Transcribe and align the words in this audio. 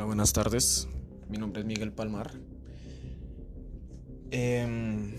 Hola, 0.00 0.06
buenas 0.06 0.32
tardes. 0.32 0.88
Mi 1.28 1.36
nombre 1.36 1.60
es 1.60 1.66
Miguel 1.66 1.92
Palmar. 1.92 2.32
Em, 4.30 5.12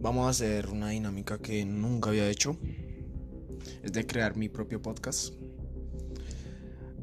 vamos 0.00 0.26
a 0.26 0.30
hacer 0.30 0.70
una 0.70 0.88
dinámica 0.88 1.38
que 1.38 1.64
nunca 1.64 2.10
había 2.10 2.28
hecho. 2.28 2.56
Es 3.84 3.92
de 3.92 4.04
crear 4.08 4.36
mi 4.36 4.48
propio 4.48 4.82
podcast 4.82 5.34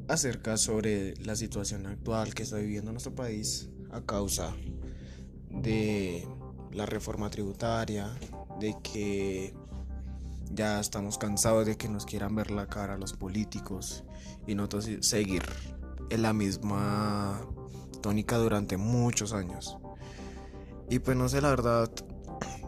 acerca 0.09 0.57
sobre 0.57 1.13
la 1.23 1.37
situación 1.37 1.85
actual 1.85 2.33
que 2.33 2.43
está 2.43 2.57
viviendo 2.57 2.91
nuestro 2.91 3.15
país 3.15 3.69
a 3.91 4.01
causa 4.01 4.53
de 5.49 6.27
la 6.73 6.85
reforma 6.85 7.29
tributaria, 7.29 8.13
de 8.59 8.75
que 8.83 9.53
ya 10.51 10.81
estamos 10.81 11.17
cansados 11.17 11.65
de 11.65 11.77
que 11.77 11.87
nos 11.87 12.05
quieran 12.05 12.35
ver 12.35 12.51
la 12.51 12.67
cara 12.67 12.97
los 12.97 13.13
políticos 13.13 14.03
y 14.45 14.53
nosotros 14.53 14.89
seguir 14.99 15.43
en 16.09 16.21
la 16.21 16.33
misma 16.33 17.41
tónica 18.01 18.37
durante 18.37 18.77
muchos 18.77 19.33
años. 19.33 19.77
Y 20.89 20.99
pues 20.99 21.17
no 21.17 21.27
sé, 21.29 21.41
la 21.41 21.49
verdad, 21.49 21.89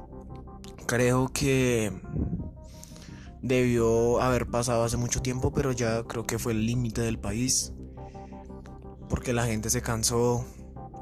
creo 0.87 1.29
que 1.29 1.91
debió 3.41 4.21
haber 4.21 4.47
pasado 4.47 4.83
hace 4.83 4.97
mucho 4.97 5.21
tiempo, 5.21 5.53
pero 5.53 5.71
ya 5.71 6.03
creo 6.03 6.25
que 6.25 6.39
fue 6.39 6.53
el 6.53 6.65
límite 6.65 7.01
del 7.01 7.19
país. 7.19 7.73
Porque 9.09 9.33
la 9.33 9.45
gente 9.45 9.69
se 9.69 9.81
cansó, 9.81 10.45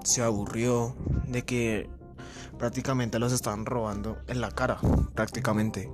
se 0.03 0.21
aburrió 0.21 0.95
de 1.27 1.43
que 1.43 1.89
prácticamente 2.59 3.19
los 3.19 3.33
estaban 3.33 3.65
robando 3.65 4.17
en 4.27 4.41
la 4.41 4.51
cara, 4.51 4.77
prácticamente. 5.15 5.89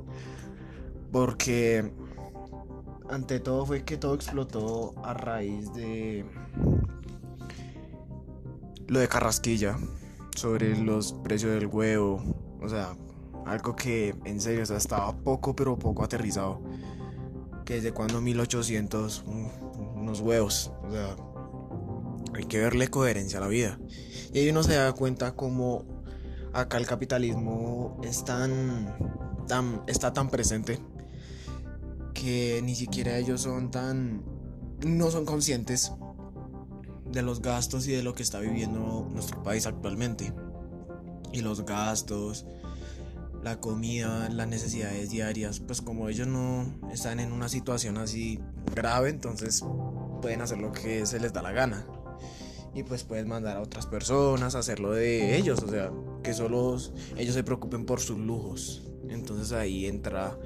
Porque 1.11 1.93
ante 3.11 3.39
todo 3.39 3.65
fue 3.65 3.83
que 3.83 3.97
todo 3.97 4.15
explotó 4.15 4.93
a 5.03 5.13
raíz 5.13 5.73
de 5.73 6.25
lo 8.87 8.99
de 8.99 9.07
Carrasquilla 9.07 9.77
sobre 10.35 10.77
los 10.77 11.13
precios 11.13 11.53
del 11.53 11.67
huevo, 11.67 12.23
o 12.61 12.69
sea, 12.69 12.95
algo 13.45 13.75
que 13.75 14.15
en 14.23 14.39
serio 14.39 14.63
estaba 14.63 15.15
poco 15.17 15.55
pero 15.55 15.77
poco 15.77 16.03
aterrizado. 16.03 16.61
Que 17.65 17.75
desde 17.75 17.91
cuando 17.91 18.21
1800 18.21 19.23
unos 19.95 20.21
huevos, 20.21 20.71
o 20.83 20.91
sea, 20.91 21.15
hay 22.33 22.45
que 22.45 22.59
verle 22.59 22.87
coherencia 22.87 23.39
a 23.39 23.41
la 23.41 23.47
vida. 23.47 23.77
Y 24.33 24.39
ahí 24.39 24.49
uno 24.49 24.63
se 24.63 24.75
da 24.75 24.91
cuenta 24.93 25.35
como 25.35 25.85
acá 26.53 26.77
el 26.77 26.85
capitalismo 26.85 27.99
es 28.03 28.23
tan, 28.23 28.95
tan 29.47 29.83
está 29.87 30.13
tan 30.13 30.29
presente 30.29 30.79
que 32.13 32.61
ni 32.63 32.75
siquiera 32.75 33.17
ellos 33.17 33.41
son 33.41 33.71
tan... 33.71 34.23
no 34.85 35.11
son 35.11 35.25
conscientes 35.25 35.91
de 37.11 37.21
los 37.21 37.41
gastos 37.41 37.87
y 37.87 37.91
de 37.91 38.03
lo 38.03 38.13
que 38.13 38.23
está 38.23 38.39
viviendo 38.39 39.07
nuestro 39.11 39.43
país 39.43 39.65
actualmente. 39.65 40.33
Y 41.33 41.41
los 41.41 41.65
gastos, 41.65 42.45
la 43.43 43.59
comida, 43.59 44.29
las 44.29 44.47
necesidades 44.47 45.09
diarias, 45.09 45.59
pues 45.59 45.81
como 45.81 46.09
ellos 46.09 46.27
no 46.27 46.65
están 46.91 47.19
en 47.19 47.31
una 47.31 47.49
situación 47.49 47.97
así 47.97 48.39
grave, 48.75 49.09
entonces 49.09 49.63
pueden 50.21 50.41
hacer 50.41 50.59
lo 50.59 50.71
que 50.71 51.05
se 51.05 51.19
les 51.19 51.33
da 51.33 51.41
la 51.41 51.51
gana. 51.51 51.85
Y 52.73 52.83
pues 52.83 53.03
pueden 53.03 53.27
mandar 53.27 53.57
a 53.57 53.61
otras 53.61 53.85
personas 53.85 54.55
a 54.55 54.59
hacerlo 54.59 54.91
de 54.91 55.35
ellos, 55.35 55.61
o 55.61 55.67
sea, 55.67 55.91
que 56.23 56.33
solo 56.33 56.77
ellos 57.17 57.35
se 57.35 57.43
preocupen 57.43 57.85
por 57.85 57.99
sus 57.99 58.17
lujos. 58.17 58.83
Entonces 59.09 59.51
ahí 59.51 59.87
entra 59.87 60.37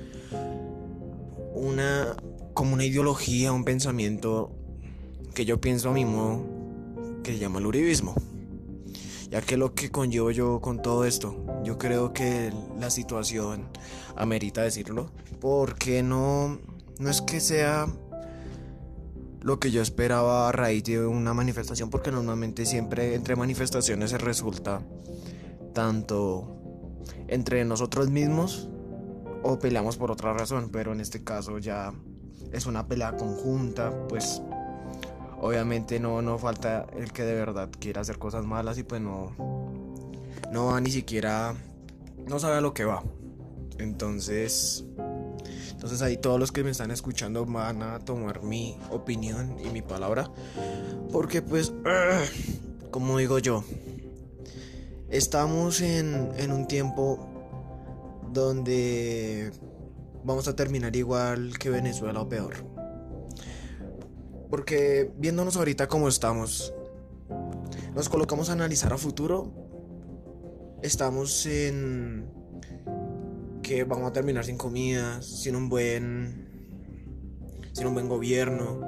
una 1.55 2.15
como 2.53 2.73
una 2.73 2.85
ideología, 2.85 3.51
un 3.51 3.65
pensamiento 3.65 4.55
que 5.33 5.45
yo 5.45 5.59
pienso 5.59 5.89
a 5.89 5.93
mí 5.93 6.05
mismo 6.05 6.45
que 7.23 7.33
se 7.33 7.39
llama 7.39 7.59
el 7.59 7.65
uribismo. 7.65 8.15
Ya 9.29 9.41
que 9.41 9.57
lo 9.57 9.73
que 9.73 9.89
conllevo 9.89 10.31
yo 10.31 10.61
con 10.61 10.81
todo 10.81 11.03
esto, 11.03 11.35
yo 11.63 11.77
creo 11.77 12.13
que 12.13 12.53
la 12.79 12.89
situación 12.89 13.67
amerita 14.15 14.61
decirlo, 14.61 15.11
porque 15.41 16.03
no 16.03 16.59
no 16.99 17.09
es 17.09 17.21
que 17.21 17.39
sea 17.41 17.87
lo 19.41 19.59
que 19.59 19.71
yo 19.71 19.81
esperaba 19.81 20.47
a 20.47 20.51
raíz 20.51 20.83
de 20.85 21.05
una 21.05 21.33
manifestación, 21.33 21.89
porque 21.89 22.11
normalmente 22.11 22.65
siempre 22.65 23.15
entre 23.15 23.35
manifestaciones 23.35 24.11
se 24.11 24.17
resulta 24.17 24.81
tanto 25.73 26.55
entre 27.27 27.65
nosotros 27.65 28.09
mismos 28.09 28.69
o 29.47 29.59
peleamos 29.59 29.95
por 29.97 30.09
otra 30.09 30.33
razón, 30.33 30.69
pero 30.71 30.91
en 30.91 30.99
este 30.99 31.23
caso 31.23 31.59
ya 31.59 31.93
es 32.51 32.65
una 32.65 32.87
pelea 32.87 33.15
conjunta, 33.15 33.93
pues 34.07 34.41
obviamente 35.39 35.99
no, 35.99 36.23
no 36.23 36.39
falta 36.39 36.87
el 36.97 37.11
que 37.11 37.23
de 37.23 37.35
verdad 37.35 37.69
quiera 37.79 38.01
hacer 38.01 38.17
cosas 38.17 38.43
malas 38.43 38.79
y 38.79 38.83
pues 38.83 39.01
no, 39.01 39.35
no 40.51 40.65
va 40.65 40.81
ni 40.81 40.89
siquiera, 40.89 41.53
no 42.27 42.39
sabe 42.39 42.57
a 42.57 42.61
lo 42.61 42.73
que 42.73 42.85
va. 42.85 43.03
Entonces, 43.77 44.83
entonces 45.69 46.01
ahí 46.01 46.17
todos 46.17 46.39
los 46.39 46.51
que 46.51 46.63
me 46.63 46.71
están 46.71 46.89
escuchando 46.89 47.45
van 47.45 47.83
a 47.83 47.99
tomar 47.99 48.41
mi 48.41 48.79
opinión 48.89 49.57
y 49.63 49.69
mi 49.69 49.83
palabra, 49.83 50.31
porque 51.11 51.43
pues, 51.43 51.71
como 52.89 53.19
digo 53.19 53.37
yo, 53.37 53.63
estamos 55.09 55.81
en, 55.81 56.31
en 56.35 56.51
un 56.51 56.67
tiempo 56.67 57.34
donde 58.35 59.51
vamos 60.23 60.47
a 60.47 60.55
terminar 60.55 60.95
igual 60.95 61.57
que 61.57 61.69
Venezuela 61.69 62.21
o 62.21 62.29
peor. 62.29 62.53
Porque 64.51 65.11
viéndonos 65.17 65.55
ahorita 65.57 65.87
como 65.87 66.07
estamos, 66.07 66.73
nos 67.95 68.09
colocamos 68.09 68.49
a 68.49 68.53
analizar 68.53 68.93
a 68.93 68.97
futuro, 68.97 69.51
estamos 70.83 71.45
en 71.45 72.29
que 73.63 73.85
vamos 73.85 74.09
a 74.09 74.13
terminar 74.13 74.45
sin 74.45 74.57
comida, 74.57 75.21
sin 75.21 75.55
un 75.55 75.69
buen 75.69 76.45
sin 77.71 77.87
un 77.87 77.93
buen 77.93 78.07
gobierno, 78.07 78.81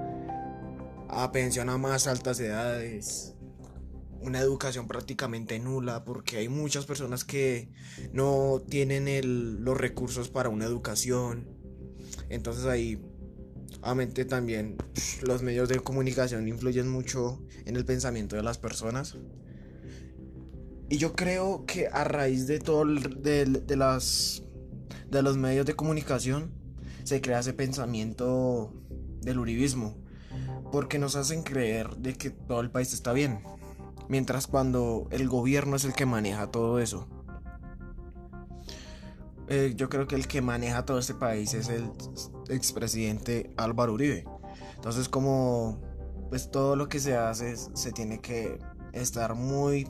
a 1.10 1.32
pensión 1.32 1.70
a 1.70 1.78
más 1.78 2.08
altas 2.08 2.40
edades, 2.40 3.37
una 4.22 4.40
educación 4.40 4.88
prácticamente 4.88 5.60
nula 5.60 6.04
porque 6.04 6.38
hay 6.38 6.50
muchas 6.50 6.86
personas 6.86 7.24
que 7.24 7.70
no 8.14 8.62
tienen 8.68 9.64
los 9.64 9.78
recursos 9.78 10.30
para 10.30 10.50
una 10.50 10.66
educación. 10.66 11.48
Entonces 12.30 12.66
ahí, 12.66 13.02
obviamente 13.82 14.26
también 14.26 14.78
los 15.22 15.42
medios 15.44 15.70
de 15.70 15.80
comunicación 15.80 16.48
influyen 16.48 16.90
mucho 16.90 17.42
en 17.66 17.76
el 17.76 17.86
pensamiento 17.86 18.36
de 18.36 18.44
las 18.44 18.58
personas. 18.58 19.18
Y 20.90 20.98
yo 20.98 21.14
creo 21.14 21.66
que 21.66 21.88
a 21.88 22.04
raíz 22.06 22.48
de 22.48 22.60
todo 22.60 22.86
de, 22.86 23.76
las 23.76 24.44
de 25.10 25.22
los 25.22 25.38
medios 25.38 25.66
de 25.66 25.76
comunicación 25.76 26.52
se 27.04 27.22
crea 27.22 27.40
ese 27.40 27.54
pensamiento 27.54 28.74
del 29.22 29.40
uribismo 29.40 29.98
porque 30.72 31.00
nos 31.00 31.16
hacen 31.16 31.44
creer 31.44 31.96
de 31.98 32.14
que 32.14 32.30
todo 32.30 32.62
el 32.62 32.72
país 32.72 32.94
está 32.94 33.14
bien 33.14 33.42
Mientras 34.10 34.48
cuando 34.48 35.08
el 35.12 35.28
gobierno 35.28 35.76
es 35.76 35.86
el 35.86 35.94
que 35.94 36.06
maneja 36.06 36.48
todo 36.48 36.80
eso. 36.80 37.08
Eh, 39.50 39.74
yo 39.76 39.88
creo 39.88 40.08
que 40.08 40.16
el 40.16 40.28
que 40.28 40.42
maneja 40.42 40.86
todo 40.86 41.00
este 41.00 41.14
país 41.14 41.54
es 41.54 41.70
el 41.70 41.90
expresidente 42.50 43.52
Álvaro 43.56 43.94
Uribe. 43.94 44.26
Entonces 44.76 45.08
como 45.08 45.82
pues 46.30 46.52
todo 46.52 46.76
lo 46.76 46.90
que 46.90 47.00
se 47.00 47.16
hace 47.16 47.56
se 47.56 47.92
tiene 47.94 48.20
que 48.20 48.60
estar 48.92 49.36
muy 49.36 49.88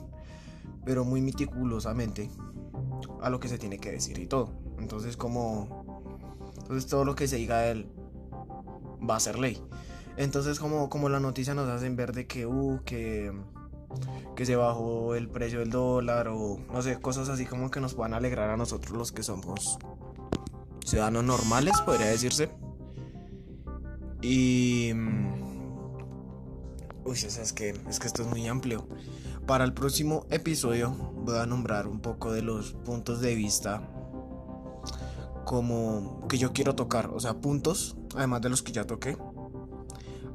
pero 0.84 1.04
muy 1.04 1.20
meticulosamente 1.20 2.30
a 3.20 3.30
lo 3.30 3.40
que 3.40 3.48
se 3.48 3.58
tiene 3.58 3.78
que 3.78 3.90
decir 3.90 4.18
y 4.18 4.26
todo. 4.26 4.52
Entonces 4.78 5.16
como 5.16 6.12
entonces 6.58 6.88
todo 6.88 7.04
lo 7.04 7.16
que 7.16 7.26
se 7.26 7.36
diga 7.36 7.66
él 7.66 7.90
va 9.08 9.16
a 9.16 9.20
ser 9.20 9.40
ley. 9.40 9.60
Entonces 10.16 10.60
como 10.60 10.88
como 10.88 11.08
la 11.08 11.18
noticia 11.18 11.54
nos 11.54 11.68
hacen 11.68 11.96
ver 11.96 12.12
de 12.12 12.28
que 12.28 12.46
uh, 12.46 12.80
que 12.84 13.32
que 14.38 14.46
se 14.46 14.54
bajó 14.54 15.16
el 15.16 15.28
precio 15.28 15.58
del 15.58 15.70
dólar 15.70 16.28
o 16.28 16.60
no 16.72 16.80
sé, 16.80 17.00
cosas 17.00 17.28
así 17.28 17.44
como 17.44 17.72
que 17.72 17.80
nos 17.80 17.94
puedan 17.94 18.14
alegrar 18.14 18.50
a 18.50 18.56
nosotros 18.56 18.96
los 18.96 19.10
que 19.10 19.24
somos 19.24 19.80
ciudadanos 20.86 21.24
normales, 21.24 21.74
podría 21.80 22.06
decirse. 22.06 22.48
Y... 24.22 24.92
Mm, 24.94 25.96
uy, 27.04 27.14
es 27.16 27.52
que, 27.52 27.70
es 27.88 27.98
que 27.98 28.06
esto 28.06 28.22
es 28.22 28.28
muy 28.28 28.46
amplio. 28.46 28.86
Para 29.44 29.64
el 29.64 29.74
próximo 29.74 30.24
episodio 30.30 30.92
voy 30.92 31.38
a 31.38 31.44
nombrar 31.44 31.88
un 31.88 31.98
poco 31.98 32.30
de 32.30 32.42
los 32.42 32.74
puntos 32.74 33.20
de 33.20 33.34
vista 33.34 33.90
como 35.44 36.28
que 36.28 36.38
yo 36.38 36.52
quiero 36.52 36.76
tocar, 36.76 37.10
o 37.12 37.18
sea, 37.18 37.40
puntos, 37.40 37.96
además 38.14 38.40
de 38.42 38.50
los 38.50 38.62
que 38.62 38.70
ya 38.70 38.86
toqué, 38.86 39.18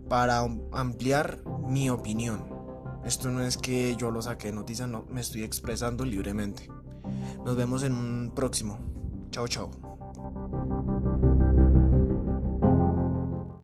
para 0.09 0.45
ampliar 0.73 1.41
mi 1.69 1.89
opinión. 1.89 2.52
Esto 3.05 3.29
no 3.29 3.41
es 3.41 3.57
que 3.57 3.95
yo 3.95 4.11
lo 4.11 4.21
saqué 4.21 4.47
de 4.47 4.53
noticia, 4.53 4.87
no, 4.87 5.05
me 5.09 5.21
estoy 5.21 5.43
expresando 5.43 6.05
libremente. 6.05 6.69
Nos 7.45 7.55
vemos 7.55 7.83
en 7.83 7.93
un 7.93 8.31
próximo. 8.33 8.79
Chao, 9.31 9.47
chao. 9.47 9.71